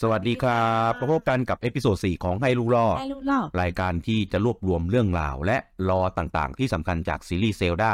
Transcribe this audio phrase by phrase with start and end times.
[0.00, 5.56] สวัสดีครับพบกันกับ episode 4 ของ Hyrule Lore Hyrule Lore รายการที่จะรวบรวมเรื่องราว และ
[5.88, 7.92] lore ต่างๆ ที่สำคัญจากซีรีส์ Zelda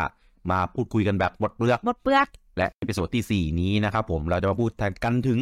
[0.50, 2.28] มาพูดคุยกันแบบหมดเปลือกหมดเปลือก
[2.60, 4.70] และ episode ที่ 4 นี้นะครับผมเราจะมาพูด
[5.04, 5.40] กันถึง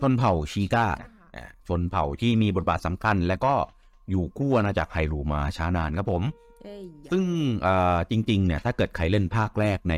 [0.00, 0.86] ชนเผ่า Sheikah
[1.36, 3.54] อ่าชนเผ่าที่มีบทบาทสำคัญ และก็
[4.10, 6.22] อยู่คู่อาณาจักร Hyrule มาช้านานครับผม
[6.62, 7.24] เอ้ยซึ่ง
[7.62, 9.94] เอ่อจริงๆเนี่ยถ้าเกิดใครเล่นภาคแรกใน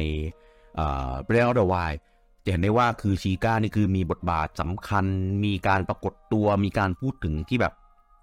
[0.77, 1.99] เอ่อ Breath of the Wild
[2.45, 5.05] จะเห็นได้ว่าคือ Sheikah นี่คือมีบทบาทสำคัญ
[5.45, 7.73] มีการปรากฏตัวมีการพูดถึงที่แบบ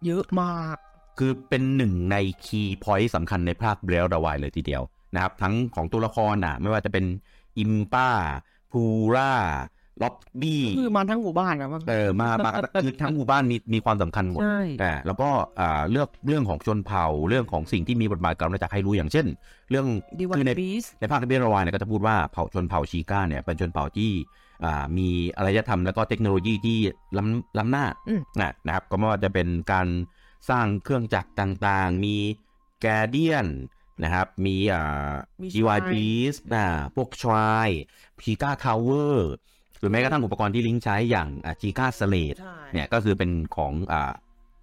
[0.06, 0.78] เยอะมาก
[1.20, 4.84] คือเป็นหนึ่งใน key point สำคัญในภาค Breath of the Wild เลยทีเดียว
[5.16, 7.06] นะครับ ทั้งของตัวละครน่ะไม่ว่าจะเป็น
[7.58, 8.10] อิมป้า
[8.72, 8.82] พู
[9.16, 9.34] รา
[10.02, 12.52] ล็อบบี้คือมาทั้งหมู่บ้านอะมันเออมามา
[12.84, 19.26] คือทั้งหมู่บ้านมีมีความสำคัญหมดใช่แต่แล้วก็อ่าเลือกเรื่องของชนเผ่าเรื่องของสิ่งที่มีบทบาทกับอาณาจักรไฮรูอย่างเช่น
[19.70, 19.88] เรื่อง
[20.20, 24.12] ดีวันคือในบีสในภาคเบรวายเนี่ยก็จะพูดว่าเผ่าชนเผ่าชีก้าเนี่ยเป็นชนเผ่าที่
[24.66, 26.78] อ่ามีอารยธรรมแล้วก็เทคโนโลยีที่
[27.18, 29.88] ล้ำล้ำหน้าอืมนะนะครับ ก็ไม่ว่าจะเป็นการ
[30.50, 32.16] สร้างเครื่องจักรต่างๆ มี
[32.82, 33.48] Guardian
[34.04, 35.12] นะครับ มีอ่า
[35.42, 39.34] มีจีวาย shrine บีสอ่าพวก shrine Sheikah Tower
[39.80, 41.30] หรือแม้กระทั่งอุปกรณ์ที่ลิงก์ใช้อย่าง
[41.62, 44.12] Sheikah Slate ใช่เนี่ยก็คือเป็นของอ่า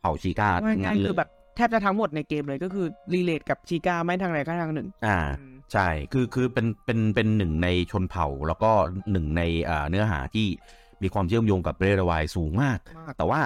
[0.01, 5.19] เผ่า Sheikah ว่าง่ายๆ ทั้งง่านั้ยนเลยคือแบบแทบจะทั้งหมดในเกมเลยก็คือ relate กับ Sheikah ไม่ทางไหนก็ทางหนึ่ง อ่า
[5.73, 8.71] ใช่คือคือเป็นเป็นเป็นหนึ่งในชนเผ่า แล้วก็
[9.13, 10.47] หนึ่งในอ่าเนื้อหาที่
[11.03, 13.41] มีความเชื่อมโยงกับเรดวายสูงมากมาก แต่ว่า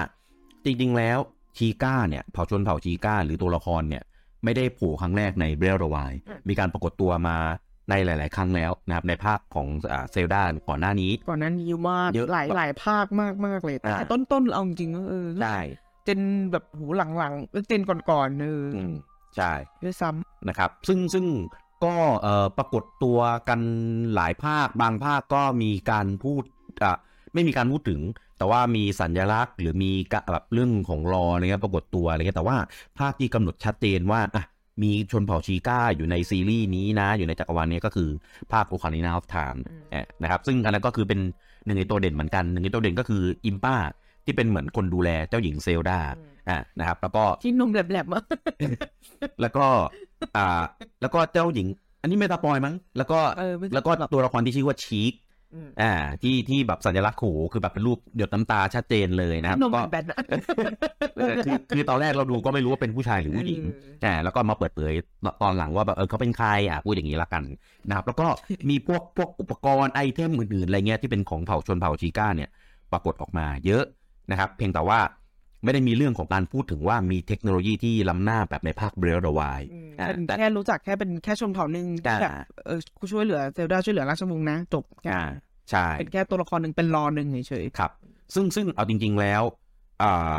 [0.64, 1.18] จริงๆแล้ว
[1.58, 4.02] ชีก้าเนี่ยเผ่าชนเผ่าชีก้าหรือตัวละครเนี่ย
[4.44, 6.12] ไม่ได้โผล่ครั้งแรกในเบรดวาย
[6.48, 7.36] มีการปรากฏตัวมา
[7.90, 15.58] ในหลาย ๆ ครั้งแล้วนะครับในภาคของอ่าเซลดาก่อนหน้านี้ ก่อนนั้นเยอะมากเยอะหลายหลายภาคมากมากๆเลยอ่าแต่ต้น ๆ เอาจริงๆก็เออใช่
[16.04, 16.20] เจน
[16.52, 16.86] แบบหู
[17.18, 18.94] หลังๆเจนก่อนๆเออออืม
[19.36, 19.52] ใช่
[19.84, 20.10] ด้วยซ้
[20.48, 21.26] นะครับ ซึ่งซึ่ง
[21.84, 23.60] ก็เอ่อปรากฏตัวกัน
[24.14, 26.42] หลายภาคบางภาคก็มีการพูด
[26.84, 26.96] อะ
[27.34, 28.00] ไม่มีการพูดถึง
[28.42, 32.56] แต่ว่ามีสัญลักษณ์ หรือมีกะแบบเรื่องของ lore อะไรเงี้ยปรากฏตัวอะไรเงี้ยแต่ว่า
[32.98, 34.44] ภาคที่กำหนดชัดเจนว่าอะ
[34.82, 38.08] มีชนเผ่า Sheikah อยู่ในซีรีส์นี้นะ อยู่ในจักรวาลนี้ก็คือ
[38.52, 39.62] ภาค Ocarina of Time
[40.22, 41.20] นะครับ ซึ่งอันนั้นก็คือเป็น
[41.64, 43.76] หนึ่งในตัวเด่นเหมือนกันหนึ่งในตัวเด่นก็คือ Impa
[44.24, 45.98] ที่เป็นเหมือนคนดูแลเจ้าหญิง Zelda
[46.48, 48.22] อะนะครับ แล้วก็ำที่นุ่มแหลมๆอะ
[49.40, 49.66] แล้วก็
[50.36, 50.62] อ่า
[51.00, 51.66] แล้วก็เจ้าหญิง
[52.02, 55.12] อันนี้ไม่ตาปอยมั้งแล้วก็เออไม่แล้วก็ตัวละครที่ชื่อว่าชีค
[55.54, 55.92] อืมอ่า
[56.22, 60.16] ที่ที่แบบสัญลักษณ์โขคือแบบเป็นรูปหยดน้ำตาชัดเจนเลยนะครับนมก็แบนๆอะ
[61.16, 64.92] เออคือคือตอนแรกเราดูก็ไม่รู้ว่าเป็นผู้ชายหรือผู้หญิงเอออ่าแล้วก็มาเปิดเผย
[65.42, 67.42] ตอนหลังว่าแบบเออเขาเป็นใครอะพูดอย่างนี้ละกัน
[67.88, 68.26] นะครับ แล้วก็
[68.70, 72.50] มีพวกพวกอุปกรณ์ไอเทมอื่นๆอะไรเงี้ยที่เป็นของเผ่าชนเผ่าชีก้าเนี่ย
[72.92, 73.84] ปรากฏออกมาเยอะ
[74.30, 74.98] นะครับ เพียงแต่ว่า
[75.62, 82.32] ไม่ได้มีเรื่องของการพูดถึงว่ามีเทคโนโลยีที่ล้ำหน้าแบบในภาค Breath Wild อืมอ่าเป็นแต่แค่รู้จักแค่เป็นแค่ชนเผ่าหนึ่งที่อ่าแบบ
[82.66, 85.22] เออกูช่วยเหลือ Zelda ช่วยเหลือราชวงศ์นะจบอ่า
[85.70, 87.90] ใช่เป็นแค่ตัวละครหนึ่งเป็น lore หนึ่งเฉยครับ
[88.34, 89.42] ซึ่งซึ่งเอาจริง ๆแล้ว
[90.02, 90.38] อ่า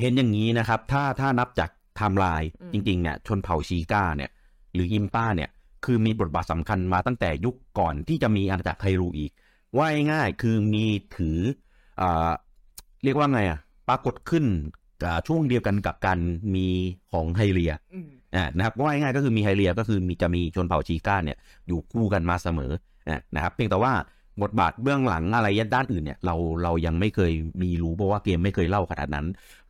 [0.00, 4.30] เห็นอย่างนี้นะครับ ถ้าถ้านับจากไทม์ไลน์จริงๆเนี่ยชนเผ่า Sheikah เนี่ย
[4.74, 5.50] หรือ Impa เนี่ย
[5.84, 9.30] คือมีบทบาทสำคัญมาตั้งแต่ยุคก่อนที่จะมีอาณาจักร Hyrule อีก
[9.76, 10.84] ว่าง่ายๆคือมี
[11.16, 11.38] ถือ
[12.00, 12.30] อ่า
[13.04, 13.58] เรียกว่าไงอะ
[13.88, 14.44] ปรากฏขึ้น
[15.04, 16.18] อ่าช่วงเดียวกันกับการ
[16.54, 16.66] มี
[17.12, 22.72] ของไฮเรียๆอืมอ่านะครับว่าง่ายๆก็คือมีไฮเรียก็คือมีจะมีชนเผ่าชีก้าเนี่ยอยู่คู่กันมาเสมอ
[23.08, 23.92] อะนะครับเพียงแต่ว่า
[24.42, 29.26] บทบาทเบื้องหลังอะไรด้านอื่นเนี่ยเราเรายังไม่เคยมีรู้เพราะว่าเกมไม่เคยเล่าขนาดนั้น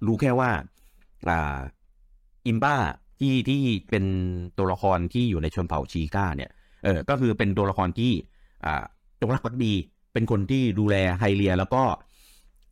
[0.07, 0.51] รู้แค่ว่า
[1.29, 1.57] อ่า
[2.47, 2.77] อิมบ้า
[3.21, 3.61] ที่ที่
[3.91, 4.05] เป็น
[4.59, 6.51] ตัวละครที่อยู่ในชนเผ่าชีก้าเนี่ย
[6.85, 8.13] เออก็คือเป็นตัวละครที่
[8.65, 8.85] อ่า
[9.21, 9.73] จงรักภักดี
[10.13, 11.83] เป็นคนที่ดูแลไฮเลียแล้วก็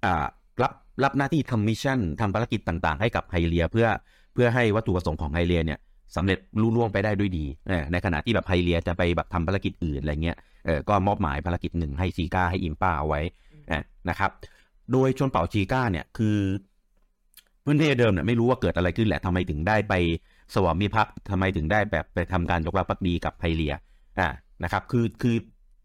[0.05, 0.27] อ่า
[0.63, 0.73] รับ
[1.03, 3.87] รับหน้าที่ทำ mission ทำภารกิจต่างๆ ให้กับไฮเลียเพื่อ
[4.35, 5.79] เพื่อให้วัตถุประสงค์ของไฮเลียเนี่ย
[6.17, 7.45] สำเร็จลุล่วงไปได้ด้วยดี
[7.93, 10.37] ในขณะที่แบบไฮเลียจะไปแบบทำภารกิจอื่นอะไรเงี้ย
[10.67, 13.21] เออก็มอบหมายภารกิจหนึ่งให้ชีก้าให้อิมป้าเอาไว้
[14.11, 14.31] นะครับ
[14.93, 16.39] โดยชนเผ่าชีก้าเนี่ยคือ
[17.65, 19.95] พื้นที่เดิมเนี่ยไม่รู้ว่าเกิดอะไรขึ้นแหละทำไมถึงได้ไป
[20.55, 23.75] สวามิภักดิ์ทำไมถึงได้แบบไปทำการยกรับภักดีกับไฮเรีย
[24.19, 24.29] อ่า
[24.65, 25.37] นะครับคือคือ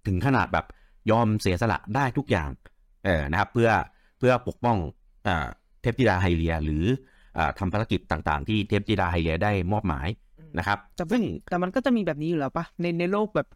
[0.08, 0.66] ถึงขนาดแบบ
[1.12, 2.50] ยอมเสียสละได้ทุกอย่าง
[3.06, 3.70] เออนะครับเพื่อ
[4.20, 4.78] เพื่อปกป้อง
[5.82, 6.84] เทพธิดาไฮเรีย หรือ
[7.38, 10.08] อ่าทำภารกิจต่างๆ ที่เทพธิดาไฮเรียได้มอบหมาย
[10.58, 13.48] นะครับแต่ซึ่งแต่มันก็จะมีแบบนี้อยู่แล้วปะในในโลกแบบ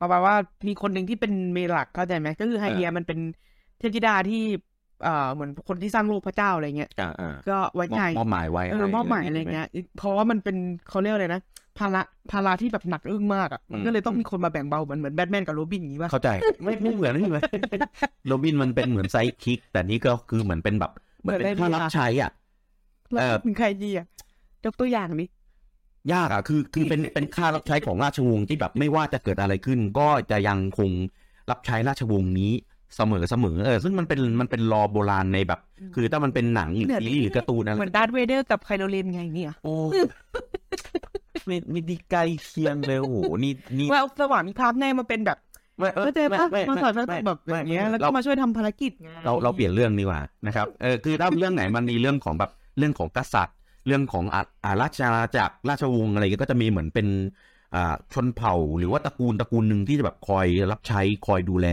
[0.00, 0.36] ประมาณว่า
[0.66, 3.18] มีคนหนึ่งที่เป็นเมนหลักเข้าใจไหมก็คือไฮเดียมันเป็น
[3.78, 4.42] เทพธิดาที่
[5.02, 9.66] เอ่อเหมือนคนที่สร้างโลกพระเจ้าอะไรเงี้ยอ่าอ่าก็ไว้มอบใจมอบหมายไว้เออมอบหมายอะไรเงี้ย
[9.96, 10.56] เพราะว่ามันเป็น
[10.88, 11.42] เขาเรียกอะไรนะ
[11.78, 16.28] ภาระภาระที่แบบหนักอึ้งมากอะมันอืมก็เลยต้องมีคนมาแบ่งเบาเหมือนเหมือนแบทแมนกับโรบินอย่างนี้ป่ะเข้าใจ
[16.62, 17.42] ไม่ไม่เหมือนไม่เหมือน
[18.26, 22.30] โรบินมันเป็นเหมือนไซด์คิก แต่นี่ก็คือเหมือนเป็นแบบเหมือนเป็นข้ารับใช้อะ
[23.12, 24.06] แล้วเออเป็นใครดีอะ
[24.64, 25.28] ยกตัวอย่างนี้
[26.12, 30.90] ยากอะคือคือเป็นเป็นข้ารับใช้ของราชวงศ์ที่แบบไม่ว่าจะเกิดอะไรขึ้น ก็จะยังคง
[31.50, 32.52] รับใช้ราชวงศ์นี้
[32.96, 35.60] เสมอเสมอเออซึ่งมันเป็นมันเป็นรอโบราณในแบบ
[35.94, 39.74] คือถ้ามันเป็นหนังหรือเนี่ยซีรีส์หรือการ์ตูนอะไรเหมือนดาร์ธเวเดอร์กับไคโลเรนไงเนี่ยโอ้
[41.46, 45.38] ไม่ไม่ได้ใกล้เคียงเลยโอ้โหนี่นี่ว่าสว่างมีภาพแน่มาเป็นแบบ
[45.78, 53.56] ไม่เออเข้าใจปะไม่มาไม่สอนมาไม่แบบอย่างเงี้ยไม่แล้วเราก็มาช่วยทำภารกิจไงเราเราเปลี่ยนเรื่องดีกว่านะครับเออคือถ้าเรื่องไหนมันมีเรื่องของแบบเรื่องของกษัตริย์
[53.86, 57.53] เรื่องของอาอาราชอาณาจักรราชวงศ์อะไรเงี้ยก็จะมีเหมือนเป็นอ่า
[58.12, 61.68] ชนเผ่าหรือว่าตระกูลตระกูลหนึ่งที่จะแบบคอยรับใช้คอยดูแล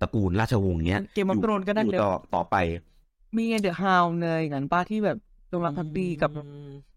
[0.00, 2.56] ตระกูลราชวงศ์เนี้ย Game of Thrones ก็ได้อยู่เลยต่อต่อไป
[3.36, 5.18] มีเดอะฮาวเลยงั้นป้าที่แบบ
[5.52, 6.30] จงรักภักดีกับ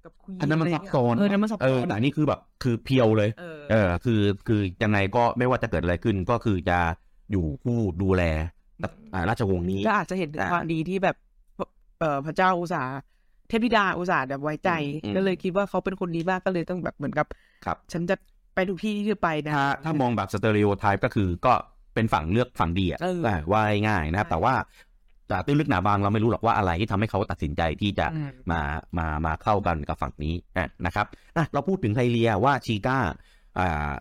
[0.04, 6.80] กับคุยอันนั้นมันซับซ้อนเออนั้นมันซับเอซ้ออนแต่อันนี่คือแบบคือ pure เลยเออเออ คือคือยังไงก็ไม่ว่าจะเกิดอะไรขึ้นก็คือจะ
[7.32, 8.24] อยู่คู่ดูแล
[9.14, 11.16] อ่าราชวงศ์นี้ก็อาจจะเห็นถึงอะความดีที่แบบ
[12.00, 12.94] เอ่อพระเจ้าอุตสาห์
[13.48, 14.70] เทพธิดาอุตสาห์แบบไว้ใจ
[15.04, 17.28] อืมก็เลยคิดว่าเขาเป็นคนดีมากก็เลยต้องแบบเหมือนกับ
[17.66, 18.16] ครับ ฉันจะ
[18.56, 21.54] ไปทุกที่ที่เธอไปนะถ้าถ้ามองแบบ stereotype ก็คือก็
[21.94, 24.54] เป็นฝั่งเลือกฝั่งดีอะเอออ่าว่าง่ายๆนะครับใช่แต่ว่า
[25.28, 28.62] แต่ตื้นลึกหนาบางเราไม่รู้หรอกว่าอะไรที่ทำให้เขาตัดสินใจที่จะอืมมา
[28.98, 31.06] มามาเข้ากันกับฝั่งนี้อะนะครับ
[31.36, 32.98] อะเราพูดถึงไฮเลียว่าชีก้า
[33.60, 33.92] อ่า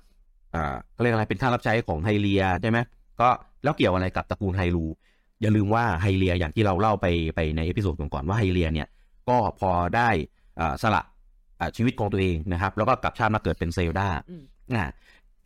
[0.54, 2.78] อ่าเขาเรียกอะไรเป็นข้ารับใช้ของไฮเลียใช่ไหม
[3.20, 3.28] ก็
[3.64, 4.86] แล้วเกี่ยวอะไรกับตระกูลไฮรู
[5.42, 8.88] อย่าลืมว่าไฮเลียอย่างที่เราเล่าไปไปใน episode ก่อนๆว่าไฮเลียเนี่ย
[9.28, 10.08] ก็พอได้
[10.60, 11.17] อ่าสละอ่า
[11.76, 14.42] ชีวิตของตัวเองนะครับ แล้วก็กลับชาติมาเกิดเป็นเซลดาอืม
[14.74, 14.84] อ่า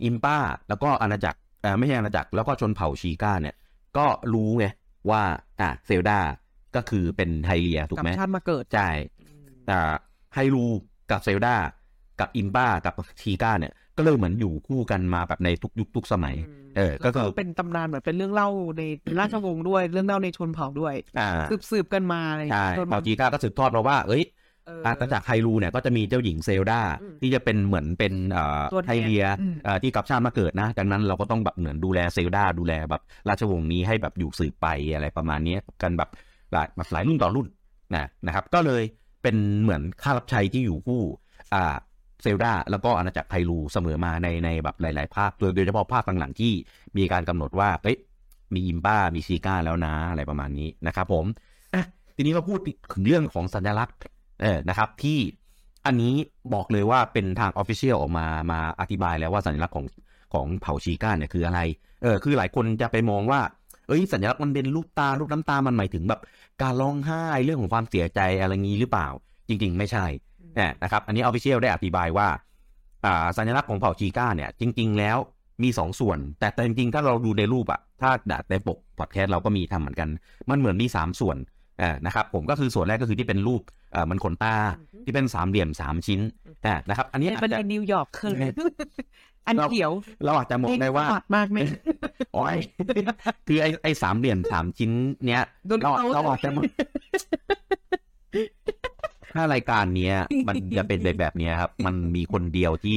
[0.05, 0.37] อิมป้า
[0.69, 3.57] แล้วก็อาณาจักรอ่าไม่ใช่อาณาจักรแล้วก็ชนเผ่าชีก้าเนี่ย
[3.99, 4.67] ก็รู้ไง
[5.11, 5.23] ว่า
[5.61, 6.19] อ่าเซลดา
[6.77, 8.89] ก็คือเป็นไฮเลียถูกกับไหมชาติมาเกิดใช่
[9.67, 9.79] แต่
[10.35, 10.65] ไฮรู
[11.11, 11.55] กับเซลดา
[12.21, 16.37] กับอิมป้ากับชีก้าเนี่ย ก็เลยเหมือนอยู่คู่กันมาแบบในทุกยุคทุกสมัย
[16.77, 18.49] เออ ก็แล้วคือเป็นตำนานเหมือนเป็นเรื่องเล่า
[18.79, 18.83] ใน
[19.21, 36.11] ราชวงศ์ด้วย เรื่องเล่าในชนเผ่าด้วยอ่าสืบสืบกันมาอะไรอย่างใช่เงี้ยจนเผ่าชีก้าก็สืบทอดมาว่า เอ้ยเอออาณาจักรไฮรูเนี่ยก็จะมีเจ้าหญิงเซลดาอืมที่จะเป็นเหมือนเป็นเอ่อตัวแทนไฮเลียอืมเอ่อที่กลับชาติมาเกิดนะ ดังนั้นเราก็ต้องแบบเหมือนดูแลเซลดาดูแลแบบราชวงศ์นี้ให้แบบอยู่สืบไปอะไรประมาณนี้กันแบบ
[36.53, 37.47] หลายแบบหลายรุ่นต่อรุ่น
[37.95, 38.83] นะนะครับ ก็เลย
[39.23, 41.03] เป็นเหมือนข้ารับใช้ที่อยู่คู่
[41.55, 41.77] อ่า
[42.23, 46.53] เซลดาแล้วก็อาณาจักรไฮรูเสมอมาในในแบบหลาย ๆ ภาคโดยโดยเฉพาะภาคหลังๆที่
[46.97, 47.99] มีการกำหนดว่าเอ้ย
[48.55, 51.25] มีอิมป้ามีชีก้าแล้วนะอะไรประมาณนี้นะครับผม
[51.75, 51.85] อะ
[52.17, 52.59] ทีนี้มาพูด
[52.93, 53.97] ถึงเรื่องของสัญลักษณ์
[54.43, 55.19] เออนะครับ ที่
[55.87, 56.15] อันนี้
[56.55, 59.87] บอกเลยว่าเป็นทาง official ออกมามาอธิบายแล้วว่าสัญลักษณ์ของ
[60.35, 61.61] ของเผ่าชีก้าเนี่ยคืออะไร
[62.03, 63.41] เออคือหลายคนจะไปมองว่า
[63.89, 66.21] เอ้ยสัญลักษณ์มันเป็นรูปตารูปน้ำตามันหมายถึงแบบ
[66.63, 69.09] การร้องไห้เรื่องของความเสียใจอะไรงี้หรือเปล่า
[69.49, 70.05] จริง ๆ ไม่ใช่
[70.57, 72.29] เนี่ยนะครับอันนี้ official ได้อธิบายว่า
[73.05, 75.19] อ่าสัญลักษณ์ของเผ่าชีก้าเนี่ย จริง ๆ แล้ว
[75.63, 78.11] มีสองส่วน แต่แต่จริงๆถ้าเราดูในรูปอะถ้า
[78.51, 80.09] ในปกพอดแคสต์เราก็มีทำเหมือนกัน
[80.51, 81.37] มันเหมือนมีสามส่วน
[81.83, 84.55] อ่านะครับ ผมก็คือส่วนแรกก็คือที่เป็นรูปเอ่อ มันขนตา
[85.05, 86.21] ที่เป็นสามเหลี่ยมสามชิ้น
[86.67, 88.55] อ่านะครับ อันนี้เนี่ยอาเป็นจจะในนิวยอร์กคือเนี่ย
[89.47, 89.93] อันเขียว
[90.25, 91.59] เราอาจจะมองได้ว่าปัดมากไหม
[92.35, 92.57] โอ้ย
[93.49, 94.91] คือไอ้ไอ้สามเหลี่ยมสามชิ้น
[95.29, 96.65] เนี้ยโดนเราเขาเราอาจจะมอง
[99.35, 100.15] ถ้ารายการเนี้ย
[100.49, 102.97] มันจะเป็นแบบแบบเนี้ยครับ มันมีคนเดียวที่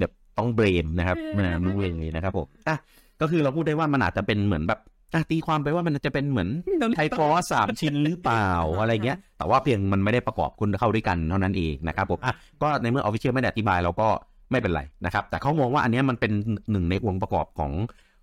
[0.00, 2.76] แบบต้องเบรมนะครับนะรู้เลยนะครับผมอะ
[3.20, 4.86] ก็คือเราพูดได้ว่ามันอาจจะเป็นเหมือนแบบอะ
[5.30, 6.48] ตีความไปว่ามันจะเป็นเหมือน
[6.96, 8.50] ไทยฟอสสามชิ้นหรือเปล่า
[8.80, 12.32] อะไรเงี้ย แต่ว่าเพียงมันไม่ได้ประกอบคุณเข้าด้วยกันเท่านั้นเองนะครับผมอะ
[12.62, 14.08] ก็ในเมื่อออฟฟิเชียลไม่ได้อธิบายเราก็
[14.50, 16.32] ไม่เป็นไรนะครับ แต่เขามองว่าอันเนี้ยมันเป็น
[16.70, 17.72] หนึ่งในองค์ประกอบของ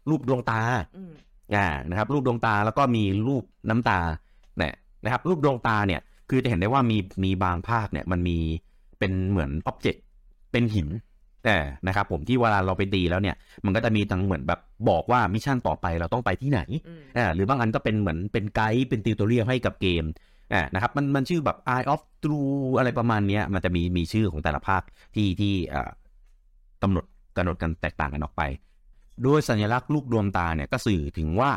[0.09, 0.61] รูปดวงตา
[0.97, 1.11] อืม
[1.55, 3.99] อ่านะครับ รูปดวงตาแล้วก็มีรูปน้ำตา
[4.57, 4.73] เนี่ย
[5.03, 8.37] นะครับ รูปดวงตาเนี่ย คือจะเห็นได้ว่ามีมีบางภาคเนี่ย มันมี
[8.99, 10.03] เป็นเหมือน object
[10.51, 10.87] เป็นหิน
[11.45, 11.57] แต่
[11.87, 13.35] นะครับผมที่เวลาเราไปตีแล้วเนี่ย
[13.65, 14.59] มันก็จะมีทั้งเหมือนแบบ
[14.89, 20.03] บอกว่า mission ต่อไปเราต้องไปที่ไหนอืมอ่าหรือบางอันก็เป็นเหมือนเป็นไกด์เป็น tutorial ให้กับเกม
[20.53, 24.81] อ่านะครับมันมันชื่อแบบ Eye of Truth อะไรประมาณเนี้ยมันจะมีมีชื่อของแต่ละภาค
[25.15, 25.89] ที่ที่อ่า
[26.83, 27.05] กำหนด
[27.37, 28.41] กำหนดกันแตกต่างกันออกไป
[29.23, 31.51] โดยสัญลักษณ์รูปดวงตาเนี่ยก็สื่อถึงว่า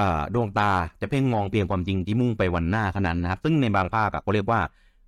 [0.00, 4.60] อ่าดวงตาจะเพ่งมองเพียงความจริงที่มุ่งไปวันหน้าเท่านั้นนะครับ ซึ่งในบางภาคอะเขาเรียกว่า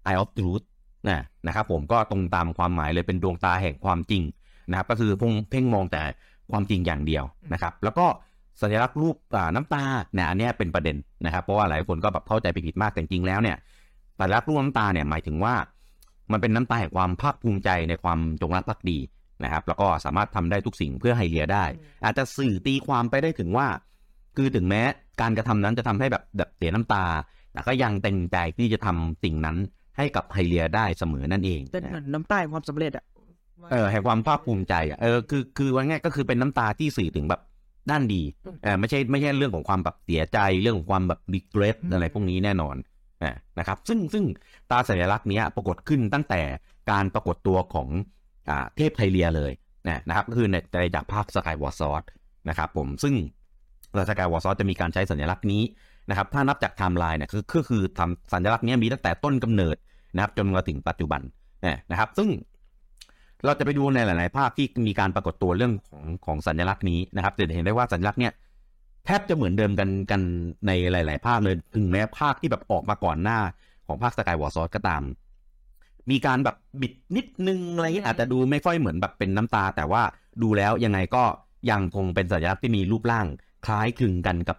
[0.06, 0.64] Eye of Truth
[1.06, 4.22] นะนะครับผมก็ตรงตามความหมายเลยเป็นดวงตาแห่งความจริง
[4.70, 6.02] นะครับ ก็คือพุ่งเพ่งมองแต่
[6.50, 8.06] ความจริงอย่างเดียวนะครับ แล้วก็
[8.62, 9.16] สัญลักษณ์รูป
[9.54, 13.56] น้ำตาเนี่ยอันนี้เป็นประเด็นนะครับ เพราะว่าหลายคนก็แบบเข้าใจผิดมากแต่จริงแล้วเนี่ย
[14.20, 15.54] สัญลักษณ์รูปน้ำตาเนี่ยหมายถึงว่า
[16.32, 18.98] มันเป็นน้ำตาแห่งความภาคภูมิใจในความจงรักภักดี
[19.44, 21.64] นะครับ แล้วก็สามารถทำได้ทุกสิ่งเพื่อไฮเลียได้
[22.04, 23.66] อาจจะสื่อตีความไปได้ถึงว่า
[24.36, 24.82] คือถึงแม้
[25.20, 27.04] การกระทำนั้นจะทำให้แบบแบบเสียน้ำตา
[27.52, 29.56] แต่ก็ยังเต็มใจที่จะทำสิ่งนั้น
[29.98, 33.04] ให้กับไฮเลียได้เสมอนั่นเองแต่เหมือนน้ำตาแห่งความสำเร็จอะ
[33.72, 37.40] เออแห่งความภาคภูมิใจอะเออคือคือว่าง่ายก็คือเป็นน้ำตาที่สื่อถึงแบบ
[37.90, 38.22] ด้านดี
[38.62, 42.76] เออไม่ใช่ไม่ใช่เรื่องของความแบบเสียใจเรื่องของความแบบ regret อะไรพวกนี้แน่นอน
[43.22, 44.24] อ่านะครับ ซึ่งซึ่ง
[44.70, 46.40] ตาสัญลักษณ์เนี้ยปรากฏขึ้นตั้งแต่
[46.90, 47.88] การปรากฏตัวของ
[48.48, 49.52] อ่าเทพไฮเลียเลย
[49.88, 52.04] นะนะครับก็คือในในจากภาค Skyward Sword
[52.48, 53.14] นะครับผมซึ่ง
[54.08, 55.62] Skyward Sword จะมีการใช้สัญลักษณ์นี้
[56.08, 59.76] นะครับถ้านับจากไทม์ไลน์เนี่ยคือคือคือทำสัญลักษณ์นี้มีตั้งแต่ต้นกำเนิด
[60.14, 61.20] นะครับจนมาถึงปัจจุบัน
[61.90, 62.28] นะครับ ซึ่ง
[63.44, 68.32] เราจะไปดูในหลาย ๆ ภาคที่มีการปรากฏตัวเรื่องของของสัญลักษณ์นี้นะครับจะเห็นได้ว่าสัญลักษณ์เนี้ย
[69.06, 70.20] แทบจะเหมือนเดิมกันกัน
[70.66, 73.38] ในหลาย ๆ ภาคเลยถึงแม้ภาคที่แบบออกมาก่อนหน้า
[73.86, 75.02] ของภาคสกายวอร์ซอสก็ตาม
[76.10, 80.02] มีการแบบบิดนิดนึงอะไรเงี้ยอาจจะดูไม่ค่อยเหมือนแบบเป็นน้ำตา แต่ว่า
[80.42, 81.24] ดูแล้วยังไงก็
[81.70, 83.26] ยังคงเป็นสัญลักษณ์ที่มีรูปร่าง
[83.66, 84.56] คล้ายคลึงกันกับ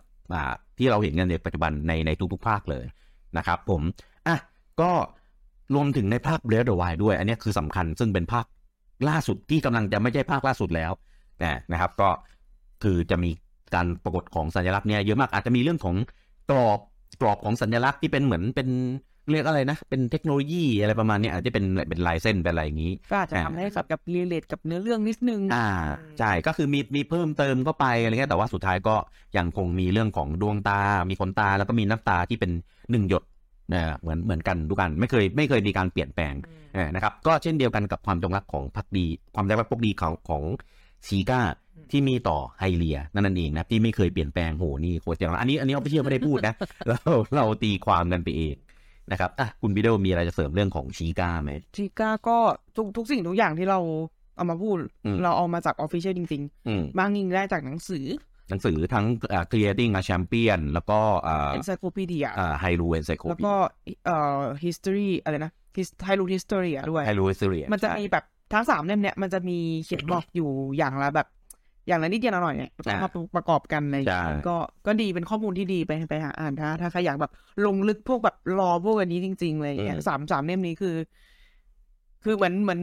[0.77, 2.85] ที่เราเห็นกันในปัจจุบันในในทุกๆภาคเลย
[3.37, 3.81] นะครับผม
[4.27, 4.37] อะ
[4.81, 4.91] ก็
[5.75, 8.45] รวมถึงในภาคเบรดเดอร์ไวด้วย อันนี้คือสำคัญซึ่งเป็นภาค
[9.09, 10.91] ล่าสุดที่กำลังจะไม่ใช่ภาคล่าสุดแล้ว
[11.71, 12.09] นะครับ ก็
[12.83, 13.31] คือจะมี
[13.75, 15.95] การปรากฏของสัญลักษณ์เนี่ยเยอะมากอาจจะมีเรื่องของ
[16.49, 16.79] กรอบ
[17.21, 18.69] กรอบของสัญลักษณ์ที่เป็นเหมือนเป็น
[19.31, 25.67] เรียกอะไรนะ เป็นเทคโนโลยีอะไรประมาณนี้อาจจะเป็นเป็นลายเส้นเป็นอะไรอย่างนี้ ก็อาจจะทำให้สับกับรีเลทกับเนื้อเรื่องนิดนึง อ่า
[26.19, 28.95] ใช่ก็คือมีมีเพิ่มเติมเข้าไปอะไรเงี้ยแต่ว่าสุดท้ายก็
[29.37, 32.51] ยังคงมีเรื่องของดวงตา มีขนตาแล้วก็มีน้ำตาที่เป็น
[32.91, 33.23] หนึ่งหยด
[33.73, 36.33] นะเหมือนเหมือนกันทุกกันไม่เคยไม่เคยมีการเปลี่ยนแปลง
[36.93, 39.05] นะครับก็เช่นเดียวกันกับความจงรักของพักดี
[39.35, 40.43] ความจงรักพักดีของของ
[41.07, 41.41] ชีก้า
[41.91, 46.53] ที่มีต่อไฮเลียนั่นเองนะที่ไม่เคยเปลี่ยนแปลงโหนี่โคตรจังอันนี้อันนี้เอาไปเชื่อไม่ได้พูดนะ
[46.87, 46.99] เรา
[47.35, 48.55] เราตีความกันไปเอง
[49.11, 52.37] นะครับอะคุณวิดีโอมีอะไรจะเสริมเรื่องของชีก้าไหมชีก้าก็
[52.75, 53.79] ทุกทุกสิ่งทุกอย่างที่เรา
[54.35, 58.05] เอามาพูดอืมเราเอามาจากออฟฟิเชียลจริงอืมๆบางยิงได้จากหนังสือ
[58.49, 63.53] หนังสือทั้งอ่า creating a champion แล้วก็อ่า encyclopedia อ่าไฮรูเอนไซโคแล้วก็
[64.05, 68.23] เอ่อ history อะไรนะ his ไฮรู history อะด้วยไฮรู encyclopedia มันจะมีแบบ
[68.53, 71.27] ทั้งสามเล่มเนี่ยมันจะมีเขียนบอกอยู่อย่างละแบบ
[71.89, 74.55] อย่างละนิดอย่างละหน่อยเนี่ยแล้วก็มาประกอบกันอะไรอย่างเงี้ยก็
[74.87, 77.31] ก็ดีเป็นข้อมูลที่ดีไปไปหาอ่านถ้าถ้าใครอยากแบบ
[77.65, 80.95] ลงลึกพวกแบบ lore พวกอันนี้จริงๆเลยอย่างเงี้ยสามสามเล่มนี้คือ
[82.23, 82.81] คือเหมือนเหมือน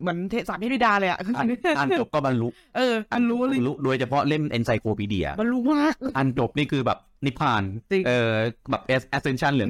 [0.00, 1.46] เหมือนเทสามเทพธิดาเลยอะอ่าน
[1.78, 8.30] อ่านจบก็บรรลุเอออันรู้เลยบรรลุโดยเฉพาะเล่ม encyclopedia บรรลุมากอันจบนี่คือแบบนิพพานจริงเออ
[8.70, 8.82] แบบ
[9.16, 9.68] ascension เลย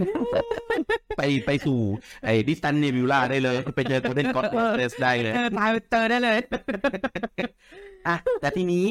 [1.18, 1.78] ไปไปสู่
[2.24, 6.38] ไอ้ distant nebula ได้เลย ไปเจอ golden god เออได้เลยเออตายไปเจอได้เลย
[8.08, 8.84] อะแต่ทีนี้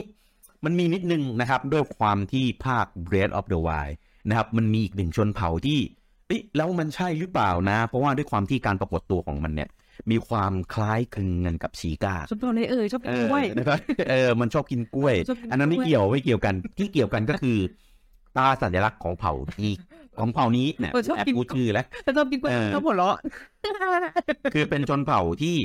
[0.66, 3.96] มันมีนิดนึงนะครับ ด้วยความที่ภาค Breath of the Wild
[4.30, 5.80] นะครับ มันมีอีกหนึ่งชนเผ่าที่
[6.28, 9.70] เอ๊ะแล้วมันใช่หรือเปล่านะ เพราะว่าด้วยความที่การปรากฏตัวของมันเนี่ย
[10.12, 17.58] มีความคล้ายคลึงกันกับชีกาชอบตัวเลยเออชอบกิเอนอกล้วยนะครับเออมันชอบกินกล้วยชอบกินกล้วย อันนั้นไม่เกี่ยวไม่เกี่ยวกัน ที่เกี่ยวกันก็คือ
[18.38, 19.74] ตาสัญลักษณ์ของเผ่าที่
[20.20, 21.86] ของเผ่านี้เนี่ยเออชอบแอบกินพูดชื่อแล้ว
[22.18, 23.18] ชอบกินกล้วยเออชอบหัวเราะ
[24.54, 25.56] คือเป็นชนเผ่าที่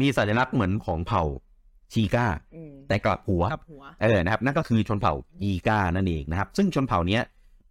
[0.00, 1.22] มีสัญลักษณ์เหมือนของเผ่า
[1.92, 2.26] ชีกา
[2.88, 5.14] แต่กลับหัวกับหัวเออนะครับ นั่นก็คือชนเผ่า
[5.44, 7.22] ยีกานั่นเองนะครับ ซึ่งชนเผ่าเนี้ย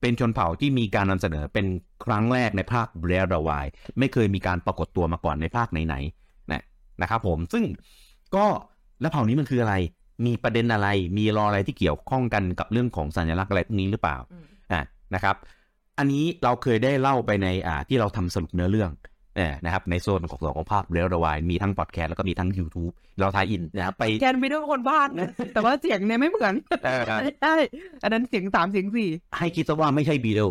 [0.01, 1.65] เป็นชนเผ่าที่มีการนำเสนอเป็น
[2.05, 3.65] ครั้งแรกในภาคเบรดาวาย
[3.99, 6.63] ไม่เคยมีการปรากฏตัวมาก่อนในภาคไหนๆนะ
[7.01, 7.63] นะครับผมซึ่ง
[8.35, 8.45] ก็
[9.01, 9.75] แล้วเผ่านี้มันคืออะไร
[10.25, 14.81] มีประเด็นอะไร มีรออะไรที่เกี่ยวข้องกันกับเรื่องของสัญลักษณ์อะไรพวกนี้หรือเปล่าอืมอะ
[15.15, 15.35] นะครับ
[15.97, 19.12] อันนี้เราเคยได้เล่าไปในอ่าที่เราทำสรุปเนื้อเรื่องเออ
[19.63, 26.53] นะครับในโซนของส่วนของภาคเบรดาวายมีทั้งพอดแคสต์แล้วก็มีทั้ง YouTube เราทายอินนะครับไปแกนไปด้วยคนบ้านนะแต่ว่าเสียงเนี่ยไม่เหมือน
[26.85, 27.03] เออ
[27.41, 27.55] ใช่
[28.03, 30.49] อันนั้นเสียงสามเสียงสี่ให้คิดซะว่าไม่ใช่บีเดล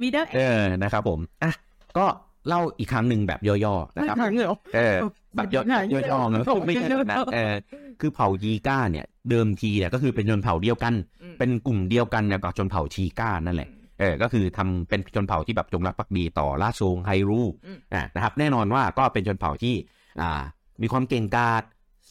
[0.00, 1.52] มีได้เออนะครับผมอะ
[1.98, 2.06] ก็
[2.48, 4.96] เล่าอีกครั้งหนึ่งแบบย่อๆนะครับครั้งเหรอเออ
[5.36, 7.54] แบบย่อไหนๆย่อๆนะโอ้โหไม่ใช่แบบนะย่อๆเออ
[8.00, 10.94] คือเผ่ายีก้าเนี่ย เดิมทีเนี่ยก็คือเป็นชนเผ่าเดียวกัน
[11.38, 13.68] เป็นกลุ่มเดียวกันเนี่ยกับชนเผ่าชีก้านั่นแหละ
[14.00, 19.74] เออก็คือทำเป็นชนเผ่าที่แบบจงรักภักดีต่อราชวงศ์ไฮรูอืมอ่านะครับ แน่นอนว่าก็เป็นชนเผ่าที่
[20.20, 20.42] อ่า
[20.82, 21.62] มีความเก่งกาจ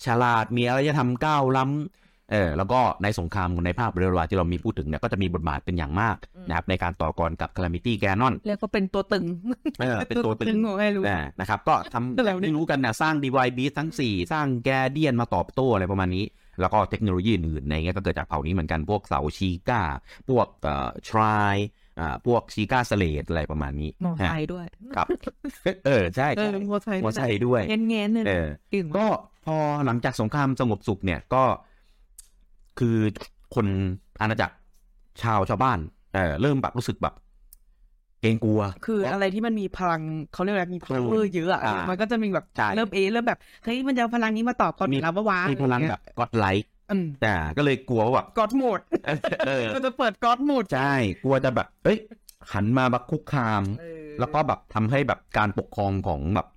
[0.06, 6.16] ฉลาดมีอารยธรรมก้าวล้ำเออแล้วก็ในสงครามในภาคเบรลาที่เรามีพูดถึงเนี่ยก็จะมีบทบาทเป็นอย่างมาก
[6.48, 9.26] นะครับในการต่อกรกับคา l ามิตี้แกนอนแล้วก็เป็นตัวตึง
[9.82, 16.26] เออเป็นตัวตึงของไอ้รู้อ่านะครับ ก็ทำแล้วเนี่ยที่รู้กันนะสร้าง DY b e a s ทั้ง 4 สร้างแกเดียนมาตอบโต้อะไรประมาณนี้
[16.62, 19.82] แล้วก็เทคโนโลยีอื่นๆในเงี้ยก็เกิดจากเผ่านี้เหมือนกันพวกเสาชีก้า
[20.30, 21.58] พวกเอ่อทราย
[22.00, 25.08] อ่าพวกชีก้าสเลดอะไรประมาณนี้มอไซฮะค์ด้วยครับ
[25.86, 29.08] เออใช่เอใช่อมอไซค์มอไซค์ด้วยเงี้ยเงี้ยเนี่ยเออตื่นก็
[29.46, 31.44] พอหลังจากสงครามสงบสุขเนี่ยก็
[32.80, 32.98] คือ
[33.56, 33.68] คน
[34.22, 34.56] อาณาจักร
[35.22, 35.80] ชาวชาวบ้าน
[36.14, 37.14] เออเริ่มแบบรู้สึกแบบ
[38.22, 40.02] เกรงกลัว คืออะไรที่มันมีพลัง
[40.34, 48.80] เขาเรียกอะไรมี power เยอะอะอ่ามัมันก็จะมีแบบใช่เริ่มเอเริ่มแบบเฮ้ยมันจะเอาพลังนี้มาตอบตอนมีเราปะวะมีพลังแบบกอดไลท์อืมแต่ก็เลยกลัวว่าแบบกอดโหมด
[49.48, 51.98] เออก็จะเปิดกอดโหมดใช่กลัวจะแบบ เอ้ย
[52.54, 53.64] หันมาแบบคุกคาม
[54.20, 56.48] แล้วก็แบบทำให้แบบการปกครองของแบบ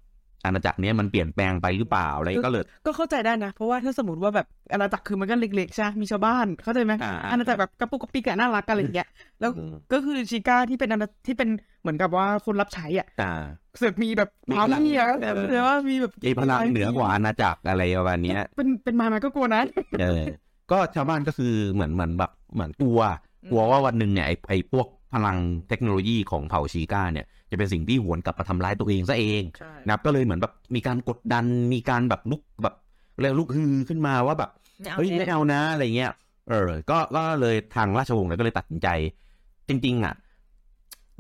[0.45, 9.09] อาณาจักรเนี้ยมันเปลี่ยนแปลงไปหรือเปล่าอะไรก็เลย ก็เข้าใจได้นะ เพราะว่าถ้าสมมติว่าแบบอาณาจักรคือมันก็เล็กๆใช่มีชาวบ้านเข้าใจไหมอ่าอาณาจักรแบบกระปุกกระปิกอะน่ารักกันอะไรอย่างเงี้ย
[9.41, 9.51] แล้ว
[9.93, 11.49] ก็คือชิก้าที่เป็นอาณาที่เป็น
[11.83, 13.33] เหมือนกับว่าคนรับใช้อะอ่า
[13.79, 19.63] เสือกมีแบบมีพาพลังมี่อะเออแต่ว่ามีแบบไอ้พลังเหนือกว่าอาณาจักรอะไรประมาณเนี้ยเป็นเป็นมามาก็กลัวนะ
[20.01, 20.23] เออ
[20.71, 23.01] ก็ชาวบ้านก็คือเหมือนเหมือนแบบเหมือนกลัว
[23.51, 25.37] กลัวว่าวันหนึ่งเนี่ยไอ้ไอ้พวกพลัง
[25.69, 32.75] เทคโนโลยีของเผ่าชีก้าเนี่ย จะเป็นสิ่งที่หวนกลับมาทำร้ายตัวเองซะเองใช่นะครับก็เลยเหมือนแบบมีการกดดันมีการแบบลุกแบบ
[33.21, 34.51] เรียกลุกฮือขึ้นมาว่าแบบ
[34.97, 36.13] เฮ้ยไม่เอานะอะไรเงี้ย
[36.49, 38.89] เออ ก็ก็เลยทางราชวงศ์เนี่ยก็เลยตัดสินใจ
[39.69, 40.15] จริง ๆ อะ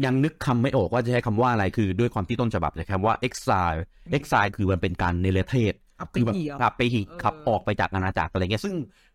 [0.04, 3.80] ยังนึกคำไม่ออกว่าจะใช้คำว่าอะไรคือด้วยความที่ต้นฉบับใช้คำว่า exile
[4.16, 8.74] exile คือมันเป็นการเนรเทศเอาไปคือแบบเหี่ยวขับไปหีเออขับออกไปจากอาณาจักรอะไรเงี้ยซึ่ง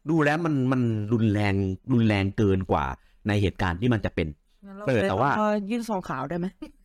[0.09, 0.81] ดูแล้วมันมัน
[1.13, 1.53] รุนแรง
[1.93, 2.86] รุนแรงเกินกว่า
[3.27, 4.27] ในเหตุการณ์ที่มันจะเป็น
[4.88, 6.76] เออแต่ว่าพอยื่นซองขาวได้ไหมเ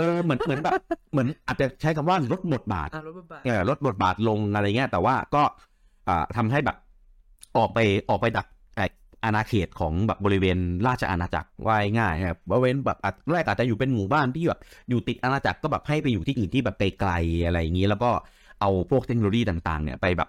[0.00, 0.72] ออเหมือนเหมือนแบบ
[1.12, 5.42] เหมือนอาจจะใช้คำว่าลดบทบาทอ่ารถบรรทุกเออลดบทบาทลงอะไรเงี้ยแต่ว่าก็
[6.08, 6.76] อ่าทำให้แบบ
[7.56, 7.78] ออกไป
[8.08, 8.86] ออกไปจากไอ้
[9.24, 18.10] อาณาเขตของแบบบริเวณราชอาณาจักรว่าง่ายๆครับบริเวณแบบอาจแรกอาจจะอยู่เป็นหมู่บ้านที่แบบอยู่ติดอาณาจักรก็แบบให้ไปอยู่ที่อื่นที่แบบไกลๆอะไรอย่างนี้ แล้วก็
[18.60, 20.28] เอาพวกเทคโนโลยีต่างๆ เนี่ยไปแบบ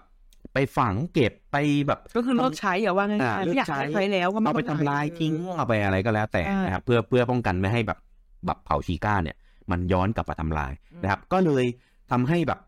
[0.54, 7.98] ไปฝังเก็บไปแบบ ก็คือเลิกใช้อย่าว่าง่ายอ่าๆไม่อยากเลิกใช้ใช้แล้วก็ม่เอาไปต้งทำลายใช้ทิ้งเอาไปอะไรก็แล้วแต่ใช่นะครับเพื่อเพื่อป้องกันไม่ให้แบบ
[8.46, 9.36] แบบเผาชีก้าเนี่ย
[9.70, 11.64] มันย้อนกลับมาทำลายนะครับ ก็เลย
[12.10, 12.60] ทำให้แบบ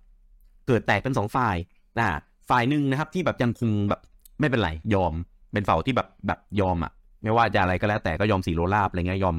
[0.67, 1.57] เกิดแตกเป็นสองฝ่าย
[1.99, 2.07] นะ
[2.51, 4.01] ฝ่ายหนึ่งนะครับ ที่แบบยังคงแบบ
[4.41, 5.13] ไม่เป็นไรยอม
[5.53, 9.37] เป็นฝ่ายที่แบบแบบยอมอะ ไม่ว่าจะอะไรก็แล้วแต่ก็ยอมสีโรราบอะไรเงี้ยยอม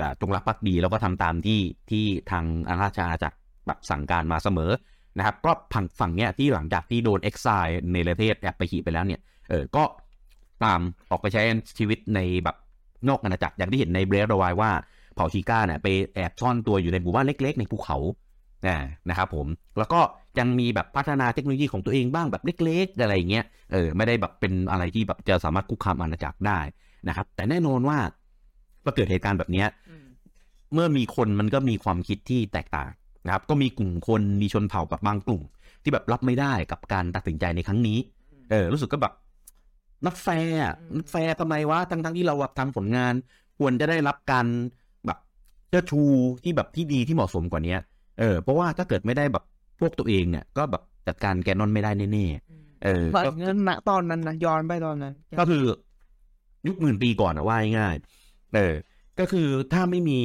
[0.00, 1.60] อ่าจงรักภักดีแล้วก็ทำตามที่
[1.90, 3.36] ที่ทางอาณาจักรจากร
[3.66, 4.70] แบบสั่งการมาเสมอ
[5.18, 9.84] นะครับก็ฝั่งฝั่งเนี้ยที่หลังจากที่โดนเอ็กซายในประเทศแอบไปขี่ไปแล้วเนี่ยเออก็
[10.64, 11.42] ตามออกไปใช้
[11.78, 12.56] ชีวิตในแบบ
[13.08, 14.70] นอกอาณาจักรอย่างที่เห็นในเบรดเอาไว้ว่า
[15.14, 17.98] เผ่าชิก้าเนี่ยไปแอบซ่อนตัวอยู่ในหมู่บ้านเล็ก ๆ ในภูเขา
[18.66, 18.76] นะ
[19.08, 19.46] นะครับผม
[19.78, 20.00] แล้วก็
[20.38, 26.60] ยังมีแบบพัฒนาเทคโนโลยีของตัวเองบ้างแบบเล็ก ๆ อะไรเงี้ยเออไม่ได้แบบเป็นอะไรที่แบบจะสามารถคุกคามอาณาจักรได้
[27.08, 27.98] นะครับ แต่แน่นอนว่า
[28.84, 29.68] พอเกิดเหตุการณ์แบบเนี้ย
[30.72, 32.90] เมื่อมีคนมันก็มีความคิดที่แตกต่าง
[33.26, 35.42] นะครับ ก็มีกลุ่มคนมีชนเผ่าแบบบางกลุ่ม
[35.82, 37.98] ที่แบบรับไม่ได้กับการตัดสินใจในครั้งนี้
[38.50, 39.12] เออรู้สึกก็แบบ
[40.06, 40.58] นักแฟร์
[40.96, 43.14] นักแฟร์ทำไมวะทั้งทั้งๆที่เราแบบทำผลงาน
[43.58, 44.46] ควรจะได้รับการ
[45.74, 46.00] แบบเจ้าชู
[46.44, 47.80] ที่แบบที่ดีที่เหมาะสมกว่าเนี้ย
[48.20, 49.44] เออเพราะว่าถ้าเกิดไม่ได้แบบ
[49.80, 55.62] พวกตัวเองเนี่ยก็แบบจัดการแกนนอนไม่ได้แน่ๆเออว่าก็เงินณตอนนั้นนะย้อนไปตอนนั้น ก็คือ
[56.66, 58.74] ยุคหมื่นปีก่อนอะว่าง่ายๆเออ
[59.18, 60.18] ก็คือถ้าไม่มี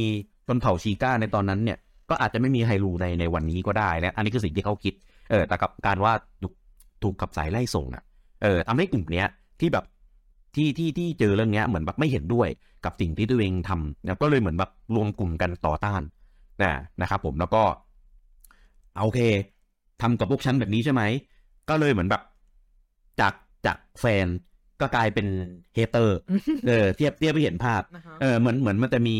[0.48, 1.78] ชนเผ่าชีก้าในตอนนั้นเนี่ย
[2.10, 4.94] ก็อาจจะไม่มีไฮรูในในวันนี้ก็ได้นะอันนี้คือสิ่งที่เขาคิด
[5.30, 6.54] เออ แต่กับการว่าถูก
[7.04, 8.04] ถูกขับสายไล่ส่งอะ
[8.44, 9.28] เออทำให้กลุ่มเนี้ย
[9.60, 9.86] ที่แบบ
[10.60, 12.48] ที่ที่ที่เจอเรื่องเนี้ยเหมือนแบบไม่เห็นด้วย
[12.86, 16.02] กับสิ่งที่ตัวเองทำนะก็เลยเหมือนแบบรวมกลุ่มกันต่อต้าน
[16.64, 17.64] นะนะครับผมแล้วก็
[18.96, 19.20] เอาโอเค
[20.02, 21.02] ทำกับพวกฉันแบบนี้ใช่ไหม
[21.70, 22.22] ก็เลยเหมือนแบบ
[23.20, 23.34] จาก
[23.66, 24.28] จากแฟน
[24.82, 25.28] ก็กลายเป็น
[25.74, 26.18] เฮเตอร์
[26.68, 29.18] เออเทียบเทียบไปเห็นภาพนะคะเออเหมือนเหมือนมันจะมี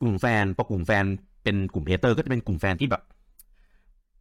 [0.00, 1.04] กลุ่มแฟนพอกลุ่มแฟน
[1.44, 3.02] เป็นกลุ่ม hater ก็จะเป็นกลุ่มแฟนที่แบบ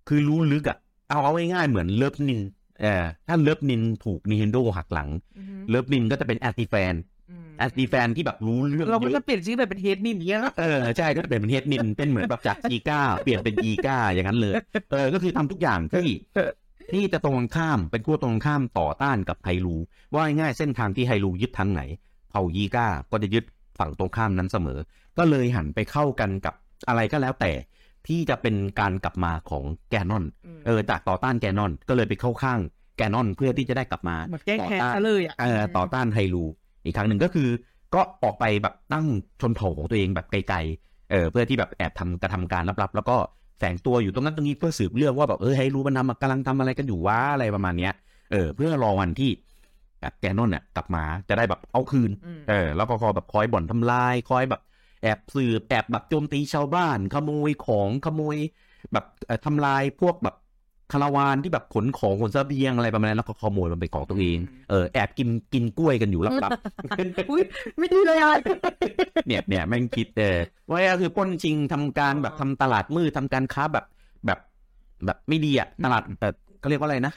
[0.07, 0.77] คือรู้ลึกอะ
[1.09, 2.41] เอาเอาง่ายๆเหมือนเลิฟนิน
[2.81, 6.93] เออถ้าเลิฟนินถูก Nintendo หักหลังอือฮึเลิฟนินก็จะเป็น anti แฟน
[7.31, 14.53] อืม anti แฟนที่แบบรู้เรื่องเราก็เยจะอะเปลี่ยนชื่อแบบเป็นเฮดนินอย่างเงี้ยนะเออใช่ก็จะเปลี่ยนเป็นเฮดนินเป็นเหมือนแบบจากชีก้าเปลี่ยนเป็นยีก้าอย่างนั้นเลย
[14.91, 16.07] เออก็คือทำทุกอย่างที่
[16.93, 19.75] ที่จะตรงกันข้ามเป็นขั้วตรงกันข้ามต่อต้านกับไฮรู
[20.13, 21.81] ว่าง่ายๆเส้นทางที่ไฮรูยึดทางไหน
[22.29, 23.43] เผ่ายีก้าก็จะยึด
[23.79, 24.79] ฝั่งตรงข้ามนั้นเสมอ
[25.17, 26.53] ก็เลยหันไปเข้ากันกับ
[26.87, 27.51] อะไรก็แล้วแต่
[28.07, 30.25] ที่จะเป็นการกลับมาของแกนนอน
[30.65, 32.59] เออ จากต่อต้านแกนนอน ก็เลยไปเข้าข้าง
[32.97, 36.43] แกนนอนเพื่อที่จะได้กลับมาเหมือนแก้แค้นต่อต้านซะเลยอะเอ่อต่อต้านไฮรู
[36.85, 37.49] อีกครั้งหนึ่งก็คือ
[37.95, 39.05] ก็ออกไปแบบตั้ง
[39.41, 43.17] ชนเผ่าของตัวเองแบบไกลๆ เออ เพื่อที่แบบแอบทำกระทำการลับๆ แล้วก็
[43.59, 47.93] แฝงตัวอยู่ตรงนั้นตรงนี้เพื่อสืบเรื่องว่าแบบเออไฮรูมันทำกำลังทำอะไรกันอยู่วะอะไรประมาณเนี้ย
[48.31, 49.31] เออ เพื่อรอวันที่
[50.01, 54.61] แบบแกนนอนเนี่ยกลับมาจะได้แบบเอาคืนอืมเออ แล้วก็คอยแบบคอยบ่อนทำลายคอยแบบ
[55.01, 58.37] แอบสืบแอบแบบโจมตีชาวบ้าน ขโมยของขโมย
[58.93, 60.35] แบบเอ่อทำลายพวกแบบ
[60.91, 64.37] คาราวานที่แบบขนของขนเสบียงอะไรประมาณนั้นแล้วก็ขโมยมันเป็นของตัวเอง
[64.69, 66.51] เออแอบกินกินกล้วยกันอยู่ลับ
[67.29, 67.43] อุ้ย
[67.77, 70.37] ไม่ดีเลยอะๆเนี่ยเนี่ยแม่งคิดเออ
[70.69, 73.85] ว่าก็คือปล้นชิงทำการแบบทำตลาดมืดทำการค้าแบบ
[74.25, 74.39] แบบ
[75.05, 77.13] แบบไม่ดีอะตลาดเออเขาเรียกว่าอะไรนะ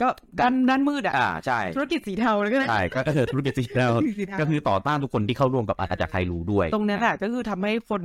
[0.00, 0.08] ก็
[0.40, 8.02] ด้านด้านมืดอะอ่าใช่ธุรกิจสีเทาเลยก็ได้ใช่ก็เออธุรกิจสีเทาสีเทาก็คือต่อต้านทุกคนที่เข้าร่วมกับอาณาจักรไทยรู้ด้วย ตรงนั้นแหละก็คือทำให้คน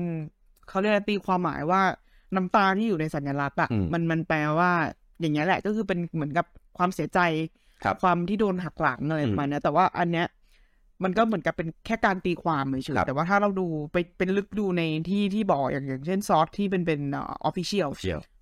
[0.70, 1.82] เขาเรียกอะไรตีความหมายว่า
[2.36, 4.72] น้ำตาที่อยู่ในสัญลักษณ์อะอืมมันมันแปลว่า
[5.22, 6.46] อย่างเงี้ยแหละก็คือเป็นเหมือนกับ
[6.78, 7.20] ความเสียใจ
[7.84, 10.28] ครับความที่โดนหักหลังอะไรอืมประมาณเนี้ยแต่ว่าอันเนี้ย
[11.04, 17.90] มันก็เหมือนกับเป็นแค่การตีความเฉยครับๆแต่ว่าถ้าเราดูไปเป็นลึกดูในที่ที่บอกอย่างอย่างเช่นซอสที่เป็นเป็นออฟฟิเชียล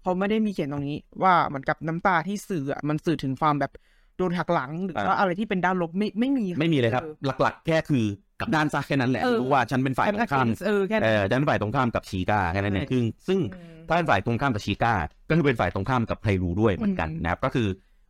[0.07, 3.71] เชียวเขาไม่ได้มีเขียนตรงนี้ว่าเหมือนกับน้ำตาที่สื่ออะมันสื่อถึงความแบบ
[4.17, 7.03] โดนหักหลังหรือว่าอะไรที่เป็นด้านลบไม่ไม่มีไม่มีเลยครับ
[7.41, 8.05] หลัก ๆ แค่คือ
[8.39, 14.93] กับด้านซะแค่นั้นแหละเออรู้ว่าฉันเป็นฝ่ายตรงข้ามเออแค่เอนั้นอฉันเป็นฝ่ายตรงข้ามกับชีกาแค่นั้นเองใช่ซึ่งซึ่งอืมถ้าเป็นฝ่ายตรงข้ามกับชีกา
[15.29, 17.67] ก็คือเป็นฝ่ายตรงข้ามกับไพรูด้วยเหมือนกันอืมนะครับก็คือ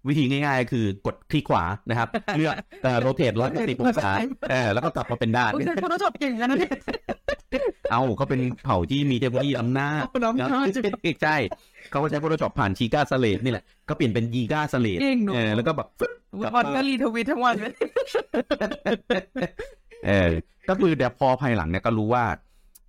[0.10, 4.10] วิธีง่ายๆ คือกดคลิกขวานะครับเลือกเอ่อโรเทตร้อยแปดสิบองศา
[4.52, 6.72] เออแล้วก็กลับมาเป็นด้านโอ้ยแต่คนชอบเก่งกันนะเนี่ย
[7.91, 10.62] เอาเขาเป็นเผ่าที่มีเทคโนโลยีล้ำหน้าเอาล้ำหน้า
[11.24, 11.36] ใช่
[11.91, 16.12] เขาก็ใช้ Photoshop ผ่านชีกาสเลดนี่แหละ ก็เปลี่ยนเป็นยีกาสเลดเก่งหนูเออแล้วก็แบบฟึ๊บ
[16.56, 17.74] วันก็รีทวิตทั้งวันเลย
[20.08, 20.30] เออ
[20.70, 22.24] ก็คือแต่พอภายหลังเนี่ยก็รู้ว่า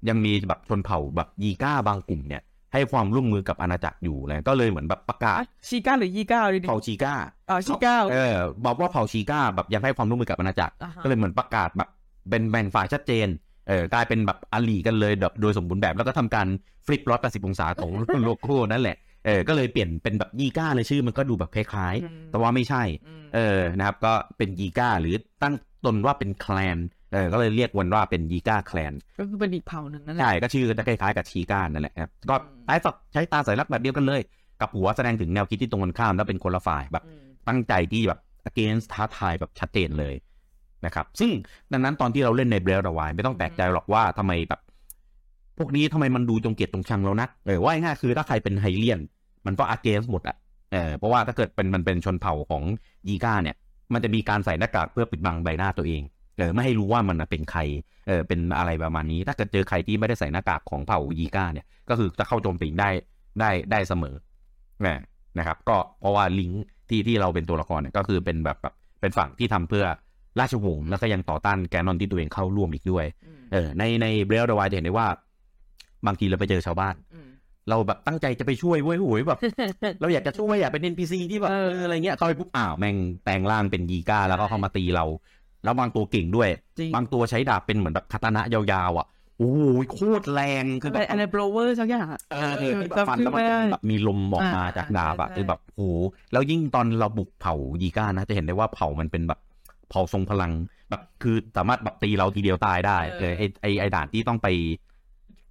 [0.08, 5.36] ยังมีแบบชนเผ่าแบบยีก้าบางกลุ่มเนี่ย ให้ความร่วมมือกับอาณาจักรอยู่เลยก็เลยเหมือนแบบประกาศ
[5.68, 7.14] ชิก้าหรือยี่ก้าเลยดิเผ่าชีก้า
[7.50, 11.88] อ๋อชิก้าเออบอกว่าเผ่าชีก้าแบบยังให้ความร่วมมือกับอาณาจักรอ่าฮะก็เลยเหมือนประกาศแบบ
[12.30, 13.28] เป็นแบ่งฝ่ายชัดเจน
[13.68, 16.46] เออกลายเป็นแบบอาลีกันเลยแบบโดยสมบูรณ์แบบแล้วก็ทำการ
[16.86, 17.90] ฟลิปร้อยแปดสิบองศาของ
[18.24, 22.82] โลโก้นั่นแหละเออก็เลยเปลี่ยนเป็นแบบยีก้าเลยชื่อมันก็ดูแบบคล้ายอืมๆแต่ว่าไม่ใช่
[23.22, 25.54] มเออนะครับ ก็เป็นยีก้าหรือตั้ง
[25.84, 26.78] ตนว่าเป็นแคลน
[27.12, 34.20] เออก็เลยเรียกวันว่าเป็นยีก้าแคลน ก็คือเป็นอีกเผ่าหนึ่งนั่นแหละ ใช่ ก็ชื่อก็จะคล้ายๆกับชีก้านั่นแหละครับก็อืมใช้ฝักใช้ตาสัญลักษณ์แบบเดียวกันเลย
[34.60, 40.14] กับหัวแสดงถึงแนวคิดที่ตรงกันข้ามแล้วเป็นคนละฝ่ายแบบอืมตั้งใจที่แบบ against ท้าทายแบบชัดเจนเลย
[40.86, 41.30] นะครับ ซึ่ง
[41.72, 44.60] ดังนั้นตอนที่เราเล่นในเบล e วายไม่ต้องแปลกใจหรอกว่าทำไมแบบ
[45.58, 49.00] พวกนี้ทำไมมันดูจงเกลียดจงชังเรานักเออว่าง่ายๆคือถ้าใครเป็นไฮเลียน
[49.46, 50.36] มันก็ against หมดอะ
[50.72, 52.62] เออเพราะว่าถ้าเกิดเป็นมันเป็นชนเผ่าของ
[53.08, 53.56] ยีก้าเนี่ย
[53.92, 56.02] มันจะมีการใส่หน้ากากเพื่อปิดบังใบหน้าตัวเอง
[56.38, 57.60] เออไม่ให้รู้ว่ามันน่ะเป็นใคร
[58.06, 62.90] เออเป็นอะไรประมาณนี้ ถ้าเกิดเจอใครที่ไม่ได้ใส่หน้ากากของเผ่ายีก้าเนี่ย ก็คือจะเข้าโจมตีได้
[63.40, 64.14] ได้ได้เสมอ
[64.86, 65.02] นะ
[65.38, 69.84] นะครับ ก็เพราะว่าลิงก์ที่ที่เราเป็นตัวละครเนี่ยก็คือเป็นแบบแบบเป็นฝั่งที่ทำเพื่อ
[70.40, 75.08] ราชวงศ์แล้วก็ยังต่อต้านแกนนอนที่ตัวเองเข้าร่วมอีกด้วยอืมเออ ในในเบลเดวายจะเห็นได้ว่า
[76.06, 77.28] บางทีเราไปเจอชาวบ้านอืม
[77.68, 79.38] เราแบบตั้งใจจะไปช่วยเว้ยโหยแบบ
[80.00, 85.04] เราอยากจะช่วยอยากเป็น NPC ที่แบบเออเอออะไรเงี้ยเข้าไปปุ๊บอ้าวแม่งแปลงร่างเป็นยีก้าแล้วก็เข้ามาตีเรา
[85.64, 89.06] แล้วบางตัวเก่งด้วยจริงบางตัวใช้ดาบเป็นเหมือนแบบคาตานะยาวๆอะ
[89.38, 89.60] โอ้โห
[89.92, 95.82] โคตรแรงคืออะแบไรบอะไรโบรเวอร์สักอย่างอะเออที่แบบจำฟันชื่แล้วอมันไม่ได้แบบมีลมออกมาอ่าจากดาบอะใช่คือแบบโห
[96.32, 99.40] แล้วยิ่งตอนเราบุกเผายีก้านะ จะเห็นได้ว่าเผามันเป็นแบบ
[99.90, 100.52] เผาทรงพลัง
[100.90, 104.48] แบบคือสามารถแบบตีเราทีเดียวตายได้เออไอไอไอด่านที่ต้องไป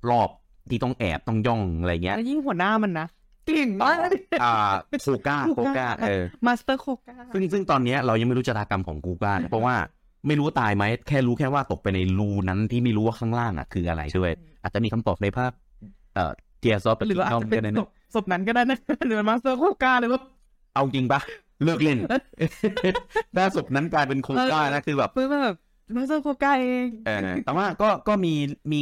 [0.10, 0.30] รอบ
[0.70, 3.08] ที่ต้องแอบต้องย่องอะไรเงี้ยแล้วยิ่งหัวหน้ามันนะ
[3.48, 3.98] เก่งมาก
[4.44, 4.54] อ่า
[5.02, 9.76] โคก้าโคก้าเออมาสเตอร์โคก้าซึ่งซึ่งตอนเนี้ยเรายังไม่รู้ชะตากรรมของกูก้านะเพราะว่า
[10.28, 15.52] ไม่รู้ว่าตายไหมแค่รู้แค่ว่าตกไปในรูนั้นที่ไม่รู้ว่าข้างล่างอะคืออะไรด้วย อาจจะมีคำตอบในภาค
[16.16, 20.22] เอ่อ Tears of หรือว่าอาจจะเป็นศพศพนั้นก็ได้นะหรือ master โคก้าเลยว่า
[20.74, 21.20] เอาจริงปะ
[21.64, 22.00] เลิกเล่น
[23.36, 25.58] ถ้าศพนั้นกลายเป็นโคก้านะคือแบบเพื่อแบบ
[25.96, 28.34] master โคก้าเองเออแต่ว่าก็ก็มี
[28.72, 28.82] มี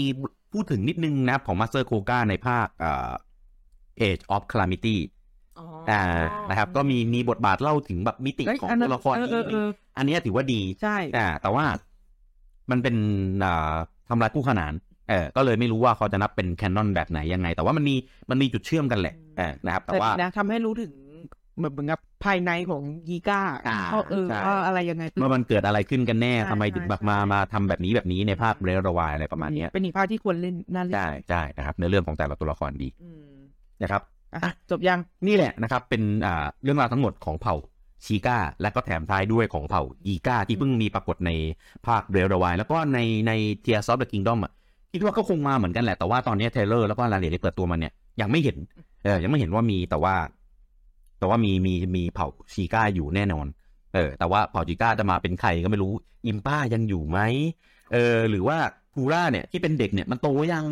[0.54, 3.12] พูดถึงนิดนึงนะของ master โคก้าในภาคเอ่อ
[4.08, 4.98] Age of Calamity
[5.90, 6.04] อ่า
[6.50, 11.66] นะครับ ก็มีมีบทบาทเล่าถึงแบบมิติเอ้ยของอันนั้ตันวละครเออเออเอออันเนี้ยถือว่าดีใช่อ่าแต่ว่า
[12.72, 12.96] มันเป็น
[13.46, 13.76] อ่า
[14.10, 14.74] ทำลายคู่ขนาน
[15.10, 17.96] เออก็เลยไม่รู้ว่าเขาจะนับเป็นแคนนอนแบบไหนยังไง แต่ว่ามันมี
[18.30, 20.94] มันมีจุดเชื่อมกันแหละเออนะครับ แต่แต่ว่านะทำให้รู้ถึง
[21.62, 33.34] แบบเหมือนกับภายในของยีก้าอ่าเขาเออใช่ว่าอะไรยังไงเมื่อมันเกิดอะไรขึ้นกันแน่ใช่ทำไมถึงแบบใช่มามาทำแบบนี้แบบนี้ในภาคเรลวายอะไรประมาณเนี้ยเป็นอีกภาคที่ควรเล่นน่าเล่นใช่ใช่นะครับเนื้อเรื่องของแต่ละตัวละครดีอืม
[33.82, 34.02] นะครับ
[34.44, 37.56] อะจบยังนี่แหละนะครับ เป็นอ่าเรื่องราวทั้งหมดของเผ่า
[38.06, 41.32] ชีก้าและก็แถมท้ายด้วยของเผ่ายีก้าที่เพิ่งมีปรากฏใน
[41.88, 44.52] ภาคเรลวาย แล้วก็ในใน Tears of the Kingdom อะ
[44.94, 48.58] คิดว่าก็คงมาเหมือนกันแหละ แต่ว่าตอนนี้ trailer แล้วก็รายละเอียดที่เปิดตัวมันเนี่ยยังไม่เห็น
[49.04, 50.16] เออยังไม่เห็นว่ามีแต่ว่า
[51.20, 53.46] แต่ว่ามีมีมีเผ่าชีก้าอยู่แน่นอน
[53.94, 55.92] เออ แต่ว่าเผ่าชีก้าจะมาเป็นใครก็ไม่รู้
[56.28, 57.20] อิมป้ายังอยู่ไหม
[57.94, 58.58] เออ หรือว่า
[58.94, 60.66] พูร่าเนี่ยที่เป็นเด็กเนี่ยมันโตยัง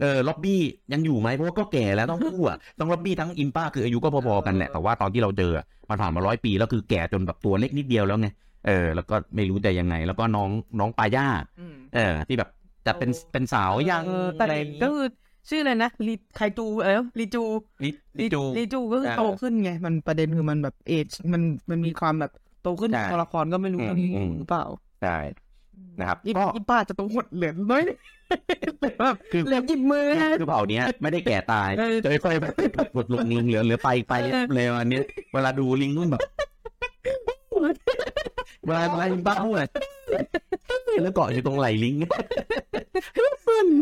[0.00, 0.60] เออร็อบบี้
[0.92, 8.28] ยังอยู่ไหมเพราะว่าก็แก่แล้วต้องพูดอะต้องร็อบบี้ทั้งอิมป้าคืออายุก็พอๆกันแหละแต่ว่าตอนที่เราเจออะมันผ่านมาร้อยปีแล้วคือแก่จนแบบตัวเล็กนิดเดียวแล้วไง
[8.66, 11.26] เออแล้วก็ไม่รู้จะยังไง แล้วก็น้องน้องปาย่า
[11.60, 12.48] อืมเออ ที่แบบ
[12.86, 15.06] จะเป็นโอ้เป็นสาวยังเออแต่อะไรก็คือ
[15.48, 17.42] ชื่ออะไรนะลีไคจูเออลีจู
[17.84, 22.32] ลิลิจูลีจูก็คืออ่าโตขึ้นไง มันประเด็นคือมันแบบ age มันมันมีความแบบ
[22.62, 24.64] โตขึ้นใช่ตัวละครก็ไม่รู้อืมตอนนี้อืมหรือเปล่า
[25.02, 25.16] ใช่
[26.00, 27.82] นะครับยี่ก็ยี่ป้าจะต้องหดเหลือน้อย
[28.80, 32.52] แบบคือเหลือหยิบมือนะคือเผ่าเนี้ยไม่ได้แก่ตายเออจะค่อยๆแบบ
[32.96, 35.00] กดลงลงเหลือเหลือไปไปเออเลยอันนี้
[35.32, 36.20] เวลาดูลิงก์มันแบบ
[38.66, 39.64] เวลาเวลาอิมป้าพูดอะไร
[41.02, 42.00] แล้วเกาะอยู่ตรงไหล่ลิงก์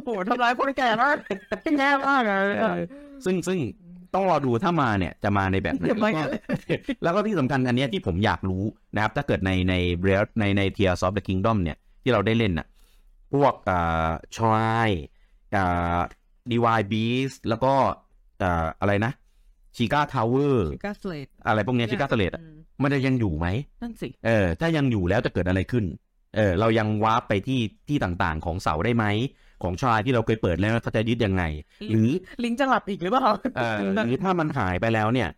[0.04, 1.16] โหทำร้ายคนแก่มาก
[1.78, 2.78] แย่มากอะเออ
[3.24, 3.58] ซึ่งซึ่ง
[4.14, 6.22] ต้องรอดูถ้ามาเนี่ยจะมาในแบบไหนเดี๋ยวแล้วมาก็
[7.02, 8.62] แล้วก็ที่สำคัญอันเนี้ยที่ผมอยากรู้
[8.94, 10.10] นะครับ ถ้าเกิดในใน Breath
[10.40, 12.66] ในใน Tears of the Kingdom เนี่ย ที่เราได้เล่นน่ะ
[13.32, 14.88] พวกอ่า Shrine
[15.56, 15.98] อ่า
[16.50, 17.72] Divine Beast แล้วก็
[18.42, 19.12] อ่าอะไรนะ
[19.76, 22.32] Sheikah Tower Sheikah Slate อะไรพวกเนี้ Sheikah Slate
[22.82, 23.46] มันจะยังอยู่ไหม
[23.82, 25.84] นั่นสิเออถ้ายังอยู่แล้วจะเกิดอะไรขึ้น
[26.36, 29.04] เออเรายังวาร์ปไปที่ที่ต่างๆของเสาได้ไหม
[29.62, 31.42] ของชายที่เราเคยเปิดแล้วเขาจะยึดยังไง
[31.90, 32.08] หรือ
[32.44, 35.28] ลิงก์จะหลับอีกหรือเปล่าเออหรือถ้ามันหายไปแล้วเนี่ย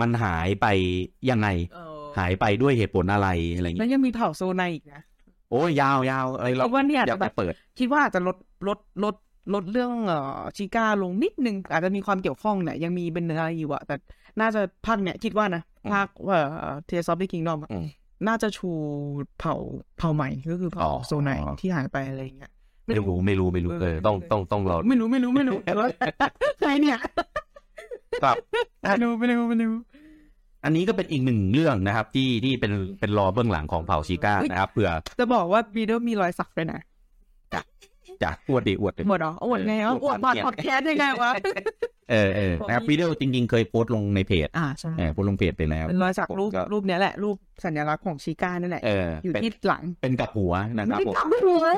[0.00, 0.66] มันหายไป
[1.30, 1.48] ยังไง
[2.18, 5.02] หายไปด้วยเหตุผลอะไรอะไรอย่างแล้วเงี้ยยังมีเผ่า Zonai อีกนะ
[5.52, 8.36] โอ้ยยาวยาวอะไรเราคิดว่าเนี่ยอยากแบจะบเปิด คิดว่าอาจจะลด
[8.68, 9.14] ลดลด
[9.54, 13.94] ลดเรื่องเอ่อ Sheikah ลงนิดนึง อาจจะมีความเกี่ยวข้องเนี่ยยังมีเป็นอะไรอยู่อะแต่
[14.40, 17.86] น่าจะภาคเนี่ยคิดว่านะอืมภาคเอ่อ Tears of Kingdom อืม
[18.26, 18.70] น่าจะชู
[19.38, 19.54] เผ่า
[19.98, 22.52] เผ่าใหม่ก็คือเผ่าอ๋อโซไนที่หายไปอะไรอย่างเงี้ย
[22.86, 25.58] ไม่รู้ไม่รู้ไม่รู้เออต้องต้องต้องรอไม่รู้ไม่รู้ไม่รู้
[26.60, 26.96] ใครเนี่ย
[28.22, 28.36] ครับ
[28.82, 29.78] ไม่รู้ไม่รู้ไม่รู้
[30.64, 36.80] อันนี้ก็เป็นอีกหนึ่งเรื่องนะครับ ที่ที่เป็นเป็นรอเบื้องหลังของเผ่าชิก้านะครับเผื่อจะบอกว่าบีโดมีรอยสักด้วยนะ
[38.22, 41.32] จะอวดดิอวดดิหมดเหรออวดไงอะอวดบอดพอดแคสต์ยังไงวะ
[42.10, 51.76] เออเออนะครับวิดีโอจริงๆ เคยโพสต์ลงในเพจอ่าใช่เออโพสต์ลงเพจไปแล้วเป็นรอยสักรูปก็รูปเนี้ยแหละ รูปสัญลักษณ์ของ Sheikah นั่นแหละเอออยู่เป็นที่หลังเป็นกับหัวนะครับผมทำไม่รู้เลย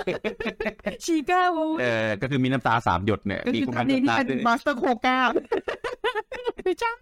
[1.05, 5.19] Sheikah โว้เออก็คือมีน้ำตาสามหยดเนี่ยก็มีคือคุณตอนนี้ที่เป็น Mas ter Kohga
[6.64, 6.92] ไม่ใช่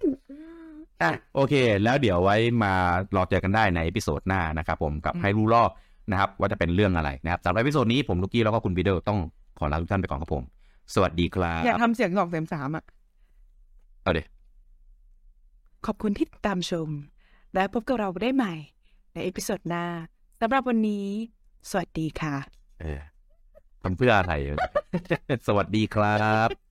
[1.02, 2.72] อะโอเค แล้วเดี๋ยวไว้มา
[3.16, 5.70] รอเจอกันได้ใน episode หน้านะครับผมกับอืมให้รู้รอบ
[6.10, 9.18] นะครับว่าจะเป็นเรื่องอะไรนะครับสำหรับ episode นี้ผมลูกกี้แล้วก็คุณวิดีโอต้อง
[9.58, 10.44] ขอลาทุกท่านไปก่อนครับผม
[10.94, 12.84] สวัสดีครับอยากทำเสียงสองเสียงสามอะ
[14.02, 14.28] เอาเดี๋ยว
[15.86, 16.88] ขอบคุณที่ติดตามชม
[17.54, 18.54] และพบกับเราได้ใหม่
[19.12, 19.84] ใน episode หน้า
[20.40, 21.06] สำหรับวันนี้
[21.70, 22.34] สวัสดีค่ะ
[22.80, 23.00] เออ
[23.82, 24.32] ทำเพื่ออะไร
[25.46, 26.61] สวัสดีครับ